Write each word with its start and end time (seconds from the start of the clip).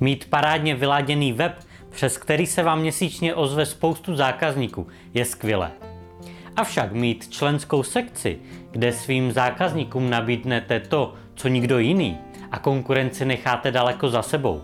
Mít 0.00 0.30
parádně 0.30 0.74
vyladěný 0.74 1.32
web, 1.32 1.52
přes 1.90 2.18
který 2.18 2.46
se 2.46 2.62
vám 2.62 2.80
měsíčně 2.80 3.34
ozve 3.34 3.66
spoustu 3.66 4.16
zákazníků, 4.16 4.86
je 5.14 5.24
skvělé. 5.24 5.70
Avšak 6.56 6.92
mít 6.92 7.28
členskou 7.28 7.82
sekci, 7.82 8.38
kde 8.70 8.92
svým 8.92 9.32
zákazníkům 9.32 10.10
nabídnete 10.10 10.80
to, 10.80 11.14
co 11.34 11.48
nikdo 11.48 11.78
jiný, 11.78 12.18
a 12.52 12.58
konkurenci 12.58 13.24
necháte 13.24 13.70
daleko 13.70 14.08
za 14.08 14.22
sebou, 14.22 14.62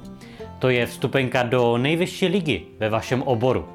to 0.58 0.68
je 0.68 0.86
vstupenka 0.86 1.42
do 1.42 1.78
nejvyšší 1.78 2.26
ligy 2.26 2.62
ve 2.78 2.88
vašem 2.88 3.22
oboru. 3.22 3.68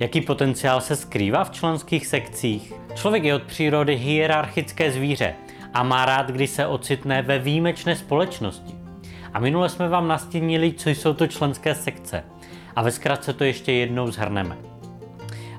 Jaký 0.00 0.20
potenciál 0.20 0.80
se 0.80 0.96
skrývá 0.96 1.44
v 1.44 1.50
členských 1.50 2.06
sekcích? 2.06 2.72
Člověk 2.94 3.24
je 3.24 3.34
od 3.34 3.42
přírody 3.42 3.96
hierarchické 3.96 4.92
zvíře 4.92 5.34
a 5.74 5.82
má 5.82 6.04
rád, 6.04 6.30
když 6.30 6.50
se 6.50 6.66
ocitne 6.66 7.22
ve 7.22 7.38
výjimečné 7.38 7.96
společnosti. 7.96 8.81
A 9.34 9.38
minule 9.38 9.68
jsme 9.68 9.88
vám 9.88 10.08
nastínili, 10.08 10.72
co 10.72 10.90
jsou 10.90 11.14
to 11.14 11.26
členské 11.26 11.74
sekce. 11.74 12.24
A 12.76 12.82
ve 12.82 12.90
zkratce 12.90 13.32
to 13.32 13.44
ještě 13.44 13.72
jednou 13.72 14.10
zhrneme. 14.10 14.56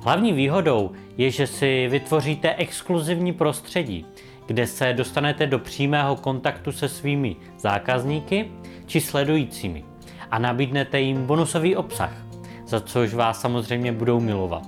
Hlavní 0.04 0.34
výhodou 0.34 0.92
je, 1.18 1.32
že 1.32 1.48
si 1.48 1.88
vytvoříte 1.88 2.56
exkluzivní 2.56 3.34
prostředí, 3.34 4.06
kde 4.46 4.68
se 4.68 4.94
dostanete 4.94 5.48
do 5.48 5.60
přímého 5.60 6.16
kontaktu 6.16 6.72
se 6.72 6.90
svými 6.90 7.36
zákazníky 7.58 8.52
či 8.86 9.02
sledujícími 9.02 9.84
a 10.32 10.40
nabídnete 10.40 11.02
jim 11.02 11.26
bonusový 11.26 11.76
obsah, 11.76 12.12
za 12.68 12.80
což 12.80 13.14
vás 13.14 13.42
samozřejmě 13.42 13.92
budou 13.92 14.20
milovat. 14.20 14.68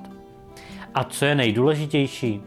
A 0.94 1.04
co 1.04 1.26
je 1.26 1.36
nejdůležitější? 1.36 2.42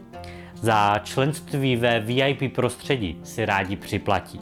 Za 0.53 0.99
členství 1.03 1.75
ve 1.75 1.99
VIP 1.99 2.55
prostředí 2.55 3.19
si 3.23 3.45
rádi 3.45 3.75
připlatí. 3.75 4.39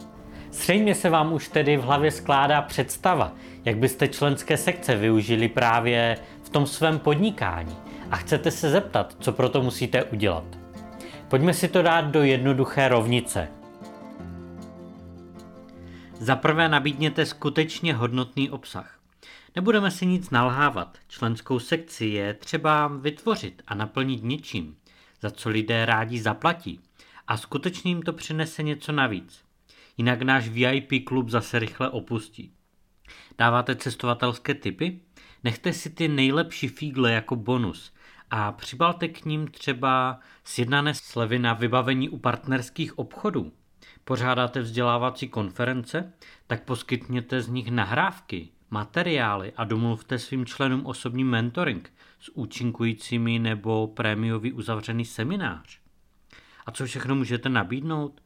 Zřejmě 0.58 0.94
se 0.94 1.10
vám 1.10 1.32
už 1.32 1.48
tedy 1.48 1.76
v 1.76 1.82
hlavě 1.82 2.10
skládá 2.10 2.62
představa, 2.62 3.32
jak 3.64 3.76
byste 3.76 4.08
členské 4.08 4.56
sekce 4.56 4.96
využili 4.96 5.48
právě 5.48 6.18
v 6.42 6.48
tom 6.48 6.66
svém 6.66 6.98
podnikání 6.98 7.76
a 8.10 8.16
chcete 8.16 8.50
se 8.50 8.70
zeptat, 8.70 9.16
co 9.20 9.32
pro 9.32 9.48
to 9.48 9.62
musíte 9.62 10.04
udělat. 10.04 10.44
Pojďme 11.28 11.54
si 11.54 11.68
to 11.68 11.82
dát 11.82 12.00
do 12.00 12.22
jednoduché 12.22 12.88
rovnice. 12.88 13.48
Za 16.18 16.36
prvé 16.36 16.68
nabídněte 16.68 17.26
skutečně 17.26 17.94
hodnotný 17.94 18.50
obsah. 18.50 18.98
Nebudeme 19.56 19.90
si 19.90 20.06
nic 20.06 20.30
nalhávat. 20.30 20.98
Členskou 21.08 21.58
sekci 21.58 22.06
je 22.06 22.34
třeba 22.34 22.86
vytvořit 22.86 23.62
a 23.66 23.74
naplnit 23.74 24.24
něčím, 24.24 24.76
za 25.22 25.30
co 25.30 25.48
lidé 25.48 25.86
rádi 25.86 26.20
zaplatí. 26.20 26.80
A 27.28 27.36
skutečně 27.36 27.90
jim 27.90 28.02
to 28.02 28.12
přinese 28.12 28.62
něco 28.62 28.92
navíc. 28.92 29.47
Jinak 29.98 30.22
náš 30.22 30.48
VIP 30.48 31.04
klub 31.04 31.28
zase 31.28 31.58
rychle 31.58 31.90
opustí. 31.90 32.52
Dáváte 33.38 33.76
cestovatelské 33.76 34.54
typy? 34.54 35.00
Nechte 35.44 35.72
si 35.72 35.90
ty 35.90 36.08
nejlepší 36.08 36.68
fígle 36.68 37.12
jako 37.12 37.36
bonus 37.36 37.92
a 38.30 38.52
přibalte 38.52 39.08
k 39.08 39.24
ním 39.24 39.48
třeba 39.48 40.20
sjednané 40.44 40.94
slevy 40.94 41.38
na 41.38 41.52
vybavení 41.52 42.08
u 42.08 42.18
partnerských 42.18 42.98
obchodů. 42.98 43.52
Pořádáte 44.04 44.60
vzdělávací 44.60 45.28
konference? 45.28 46.12
Tak 46.46 46.64
poskytněte 46.64 47.42
z 47.42 47.48
nich 47.48 47.70
nahrávky, 47.70 48.48
materiály 48.70 49.52
a 49.56 49.64
domluvte 49.64 50.18
svým 50.18 50.46
členům 50.46 50.86
osobní 50.86 51.24
mentoring 51.24 51.92
s 52.20 52.28
účinkujícími 52.28 53.38
nebo 53.38 53.86
prémiový 53.86 54.52
uzavřený 54.52 55.04
seminář. 55.04 55.78
A 56.66 56.70
co 56.70 56.86
všechno 56.86 57.14
můžete 57.14 57.48
nabídnout? 57.48 58.20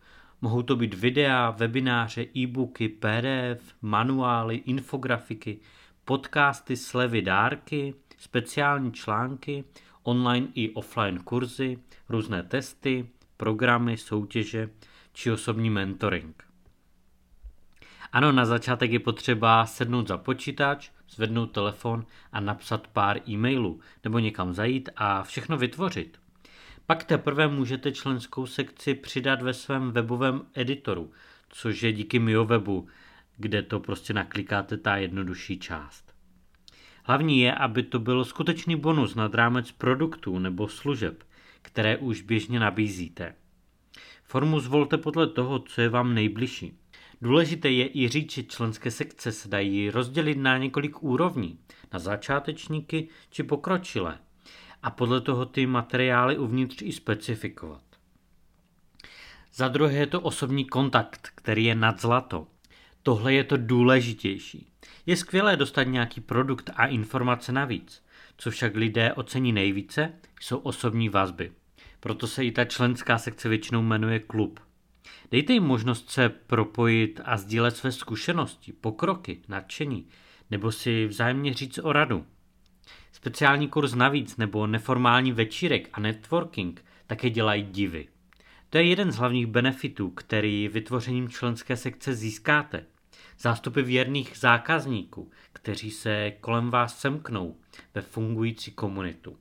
Mohou 0.44 0.62
to 0.62 0.76
být 0.76 0.94
videa, 0.94 1.50
webináře, 1.50 2.26
e-booky, 2.36 2.88
PDF, 2.88 3.74
manuály, 3.82 4.56
infografiky, 4.56 5.58
podcasty, 6.04 6.76
slevy, 6.76 7.22
dárky, 7.22 7.94
speciální 8.18 8.92
články, 8.92 9.64
online 10.02 10.48
i 10.54 10.70
offline 10.70 11.18
kurzy, 11.18 11.78
různé 12.08 12.42
testy, 12.42 13.08
programy, 13.36 13.96
soutěže 13.96 14.70
či 15.12 15.30
osobní 15.30 15.70
mentoring. 15.70 16.44
Ano, 18.12 18.32
na 18.32 18.44
začátek 18.44 18.92
je 18.92 19.00
potřeba 19.00 19.66
sednout 19.66 20.08
za 20.08 20.18
počítač, 20.18 20.90
zvednout 21.10 21.46
telefon 21.46 22.06
a 22.32 22.40
napsat 22.40 22.86
pár 22.86 23.20
e-mailů 23.28 23.80
nebo 24.04 24.18
někam 24.18 24.54
zajít 24.54 24.88
a 24.96 25.22
všechno 25.22 25.56
vytvořit. 25.56 26.18
Pak 26.92 27.04
teprve 27.04 27.48
můžete 27.48 27.92
členskou 27.92 28.46
sekci 28.46 28.94
přidat 28.94 29.42
ve 29.42 29.54
svém 29.54 29.92
webovém 29.92 30.42
editoru, 30.54 31.12
což 31.48 31.82
je 31.82 31.92
díky 31.92 32.18
MioWebu, 32.18 32.86
kde 33.36 33.62
to 33.62 33.80
prostě 33.80 34.12
naklikáte 34.12 34.76
ta 34.76 34.96
jednodušší 34.96 35.58
část. 35.58 36.14
Hlavní 37.04 37.40
je, 37.40 37.54
aby 37.54 37.82
to 37.82 37.98
byl 37.98 38.24
skutečný 38.24 38.76
bonus 38.76 39.14
nad 39.14 39.34
rámec 39.34 39.72
produktů 39.72 40.38
nebo 40.38 40.68
služeb, 40.68 41.24
které 41.62 41.96
už 41.96 42.22
běžně 42.22 42.60
nabízíte. 42.60 43.34
Formu 44.24 44.60
zvolte 44.60 44.98
podle 44.98 45.26
toho, 45.26 45.58
co 45.58 45.80
je 45.80 45.88
vám 45.88 46.14
nejbližší. 46.14 46.78
Důležité 47.22 47.70
je 47.70 47.88
i 47.96 48.08
říct, 48.08 48.32
že 48.32 48.42
členské 48.42 48.90
sekce 48.90 49.32
se 49.32 49.48
dají 49.48 49.90
rozdělit 49.90 50.38
na 50.38 50.58
několik 50.58 51.02
úrovní, 51.02 51.58
na 51.92 51.98
začátečníky 51.98 53.08
či 53.30 53.42
pokročilé 53.42 54.18
a 54.82 54.90
podle 54.90 55.20
toho 55.20 55.46
ty 55.46 55.66
materiály 55.66 56.38
uvnitř 56.38 56.82
i 56.82 56.92
specifikovat. 56.92 57.82
Za 59.54 59.68
druhé 59.68 59.94
je 59.94 60.06
to 60.06 60.20
osobní 60.20 60.64
kontakt, 60.64 61.32
který 61.34 61.64
je 61.64 61.74
nad 61.74 62.00
zlato. 62.00 62.46
Tohle 63.02 63.34
je 63.34 63.44
to 63.44 63.56
důležitější. 63.56 64.68
Je 65.06 65.16
skvělé 65.16 65.56
dostat 65.56 65.82
nějaký 65.82 66.20
produkt 66.20 66.70
a 66.74 66.86
informace 66.86 67.52
navíc. 67.52 68.04
Co 68.36 68.50
však 68.50 68.76
lidé 68.76 69.12
ocení 69.12 69.52
nejvíce, 69.52 70.12
jsou 70.40 70.58
osobní 70.58 71.08
vazby. 71.08 71.52
Proto 72.00 72.26
se 72.26 72.44
i 72.44 72.52
ta 72.52 72.64
členská 72.64 73.18
sekce 73.18 73.48
většinou 73.48 73.82
jmenuje 73.82 74.18
klub. 74.18 74.60
Dejte 75.30 75.52
jim 75.52 75.62
možnost 75.62 76.10
se 76.10 76.28
propojit 76.28 77.20
a 77.24 77.36
sdílet 77.36 77.76
své 77.76 77.92
zkušenosti, 77.92 78.72
pokroky, 78.72 79.40
nadšení, 79.48 80.06
nebo 80.50 80.72
si 80.72 81.06
vzájemně 81.06 81.54
říct 81.54 81.78
o 81.78 81.92
radu. 81.92 82.26
Speciální 83.22 83.68
kurz 83.68 83.94
navíc 83.94 84.36
nebo 84.36 84.66
neformální 84.66 85.32
večírek 85.32 85.88
a 85.92 86.00
networking 86.00 86.84
také 87.06 87.30
dělají 87.30 87.62
divy. 87.62 88.08
To 88.70 88.78
je 88.78 88.84
jeden 88.84 89.12
z 89.12 89.16
hlavních 89.16 89.46
benefitů, 89.46 90.10
který 90.10 90.68
vytvořením 90.68 91.28
členské 91.28 91.76
sekce 91.76 92.14
získáte. 92.14 92.84
Zástupy 93.38 93.82
věrných 93.82 94.32
zákazníků, 94.36 95.30
kteří 95.52 95.90
se 95.90 96.32
kolem 96.40 96.70
vás 96.70 97.00
semknou 97.00 97.56
ve 97.94 98.00
fungující 98.00 98.70
komunitu. 98.70 99.36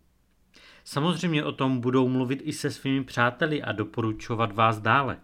Samozřejmě 0.83 1.43
o 1.43 1.51
tom 1.51 1.79
budou 1.79 2.07
mluvit 2.07 2.41
i 2.43 2.53
se 2.53 2.71
svými 2.71 3.03
přáteli 3.03 3.63
a 3.63 3.71
doporučovat 3.71 4.51
vás 4.51 4.79
dále. 4.79 5.19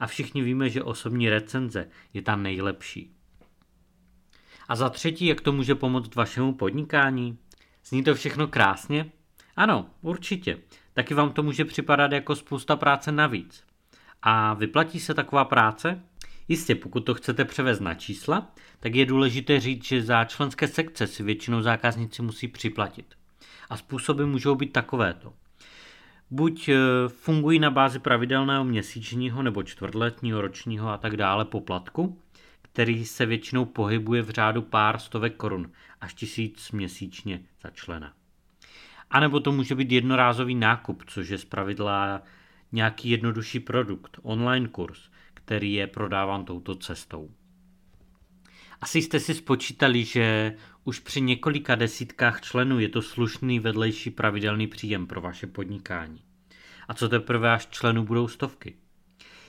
A 0.00 0.06
všichni 0.06 0.42
víme, 0.42 0.70
že 0.70 0.82
osobní 0.82 1.30
recenze 1.30 1.88
je 2.14 2.22
ta 2.22 2.36
nejlepší. 2.36 3.12
A 4.68 4.76
za 4.76 4.90
třetí, 4.90 5.26
jak 5.26 5.40
to 5.40 5.52
může 5.52 5.74
pomoct 5.74 6.14
vašemu 6.14 6.54
podnikání? 6.54 7.38
Zní 7.88 8.04
to 8.04 8.14
všechno 8.14 8.48
krásně? 8.48 9.06
Ano, 9.56 9.86
určitě. 10.02 10.58
Taky 10.92 11.14
vám 11.14 11.32
to 11.32 11.42
může 11.42 11.64
připadat 11.64 12.12
jako 12.12 12.36
spousta 12.36 12.76
práce 12.76 13.12
navíc. 13.12 13.64
A 14.22 14.54
vyplatí 14.54 15.00
se 15.00 15.14
taková 15.14 15.44
práce? 15.44 16.02
Jistě, 16.48 16.74
pokud 16.74 17.00
to 17.00 17.14
chcete 17.14 17.44
převést 17.44 17.80
na 17.80 17.94
čísla, 17.94 18.52
tak 18.80 18.94
je 18.94 19.06
důležité 19.06 19.60
říct, 19.60 19.84
že 19.84 20.02
za 20.02 20.24
členské 20.24 20.68
sekce 20.68 21.06
si 21.06 21.22
většinou 21.22 21.62
zákazníci 21.62 22.22
musí 22.22 22.48
připlatit. 22.48 23.06
A 23.70 23.76
způsoby 23.76 24.24
můžou 24.24 24.54
být 24.54 24.72
takovéto. 24.72 25.32
Buď 26.30 26.68
eh, 26.68 26.78
fungují 27.08 27.58
na 27.58 27.70
bázi 27.70 27.98
pravidelného 27.98 28.64
měsíčního 28.64 29.42
nebo 29.42 29.62
čtvrtletního, 29.62 30.40
ročního 30.40 30.88
a 30.88 30.98
tak 30.98 31.16
dále 31.16 31.44
poplatku, 31.44 32.18
který 32.76 33.04
se 33.04 33.26
většinou 33.26 33.64
pohybuje 33.64 34.22
v 34.22 34.30
řádu 34.30 34.62
pár 34.62 34.98
stovek 34.98 35.36
korun 35.36 35.72
až 36.00 36.14
tisíc 36.14 36.70
měsíčně 36.72 37.40
za 37.62 37.70
člena. 37.70 38.12
A 39.10 39.20
nebo 39.20 39.40
to 39.40 39.52
může 39.52 39.74
být 39.74 39.92
jednorázový 39.92 40.54
nákup, 40.54 41.02
což 41.06 41.28
je 41.28 41.38
zpravidla 41.38 42.22
nějaký 42.72 43.10
jednodušší 43.10 43.60
produkt, 43.60 44.18
online 44.22 44.68
kurz, 44.68 45.10
který 45.34 45.74
je 45.74 45.86
prodáván 45.86 46.44
touto 46.44 46.74
cestou. 46.74 47.30
Asi 48.80 49.02
jste 49.02 49.20
si 49.20 49.34
spočítali, 49.34 50.04
že 50.04 50.56
už 50.84 50.98
při 50.98 51.20
několika 51.20 51.74
desítkách 51.74 52.40
členů 52.40 52.80
je 52.80 52.88
to 52.88 53.02
slušný 53.02 53.60
vedlejší 53.60 54.10
pravidelný 54.10 54.66
příjem 54.66 55.06
pro 55.06 55.20
vaše 55.20 55.46
podnikání. 55.46 56.22
A 56.88 56.94
co 56.94 57.08
teprve 57.08 57.52
až 57.52 57.66
členů 57.66 58.04
budou 58.04 58.28
stovky? 58.28 58.76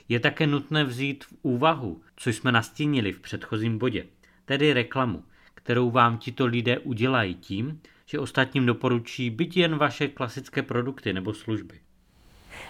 Je 0.08 0.20
také 0.20 0.46
nutné 0.46 0.84
vzít 0.84 1.24
v 1.24 1.32
úvahu, 1.42 2.00
co 2.16 2.30
jsme 2.30 2.52
nastínili 2.52 3.12
v 3.12 3.20
předchozím 3.20 3.78
bodě, 3.78 4.04
tedy 4.44 4.72
reklamu, 4.72 5.22
kterou 5.54 5.90
vám 5.90 6.18
tito 6.18 6.46
lidé 6.46 6.78
udělají 6.78 7.34
tím, 7.34 7.80
že 8.06 8.18
ostatním 8.18 8.66
doporučí 8.66 9.30
byť 9.30 9.56
jen 9.56 9.78
vaše 9.78 10.08
klasické 10.08 10.62
produkty 10.62 11.12
nebo 11.12 11.34
služby. 11.34 11.80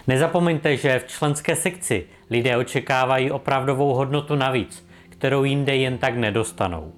Nezapomeňte, 0.07 0.77
že 0.77 0.99
v 0.99 1.07
členské 1.07 1.55
sekci 1.55 2.07
lidé 2.29 2.57
očekávají 2.57 3.31
opravdovou 3.31 3.93
hodnotu 3.93 4.35
navíc, 4.35 4.87
kterou 5.09 5.43
jinde 5.43 5.75
jen 5.75 5.97
tak 5.97 6.15
nedostanou. 6.15 6.93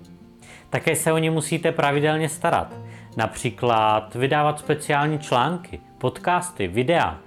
Také 0.70 0.96
se 0.96 1.12
o 1.12 1.18
ně 1.18 1.32
musíte 1.32 1.72
pravidelně 1.72 2.30
starat. 2.30 2.76
Například 3.18 4.16
vydávat 4.16 4.60
speciální 4.60 5.20
články, 5.20 5.80
podcasty, 5.98 6.68
videa 6.68 7.20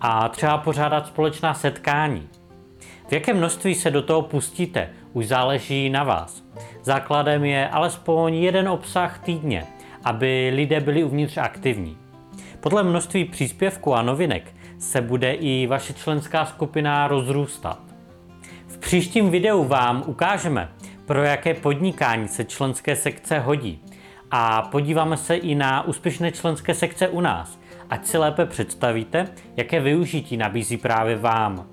a 0.00 0.28
třeba 0.28 0.58
pořádat 0.58 1.06
společná 1.06 1.54
setkání. 1.54 2.28
V 3.10 3.12
jakém 3.12 3.36
množství 3.36 3.74
se 3.74 3.90
do 3.90 4.02
toho 4.02 4.22
pustíte, 4.22 4.88
už 5.12 5.26
záleží 5.26 5.90
na 5.90 6.04
vás. 6.04 6.44
Základem 6.82 7.44
je 7.44 7.68
alespoň 7.68 8.34
jeden 8.34 8.68
obsah 8.68 9.18
týdně, 9.18 9.66
aby 10.04 10.52
lidé 10.54 10.80
byli 10.80 11.04
uvnitř 11.04 11.36
aktivní. 11.36 11.98
Podle 12.60 12.82
množství 12.82 13.24
příspěvků 13.24 13.94
a 13.94 14.02
novinek 14.02 14.54
se 14.78 15.00
bude 15.00 15.32
i 15.32 15.66
vaše 15.66 15.92
členská 15.92 16.46
skupina 16.46 17.08
rozrůstat. 17.08 17.80
V 18.66 18.78
příštím 18.78 19.30
videu 19.30 19.64
vám 19.64 20.04
ukážeme, 20.06 20.68
pro 21.06 21.22
jaké 21.22 21.54
podnikání 21.54 22.28
se 22.28 22.44
členské 22.44 22.96
sekce 22.96 23.38
hodí 23.38 23.82
a 24.30 24.62
podíváme 24.62 25.16
se 25.16 25.36
i 25.36 25.54
na 25.54 25.82
úspěšné 25.82 26.32
členské 26.32 26.74
sekce 26.74 27.08
u 27.08 27.20
nás, 27.20 27.58
ať 27.90 28.06
si 28.06 28.18
lépe 28.18 28.46
představíte, 28.46 29.28
jaké 29.56 29.80
využití 29.80 30.36
nabízí 30.36 30.76
právě 30.76 31.16
vám. 31.16 31.66